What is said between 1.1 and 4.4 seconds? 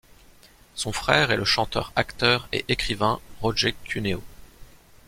est le chanteur, acteur et écrivain Roger Cuneo.